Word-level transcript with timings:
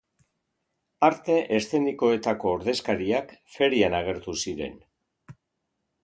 Arte 1.07 1.33
eszenikoetako 1.57 2.49
ordezkariak 2.53 3.33
ferian 3.57 3.97
agertu 3.99 4.35
ziren. 4.45 4.75